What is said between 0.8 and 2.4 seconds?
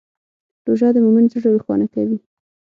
د مؤمن زړه روښانه کوي.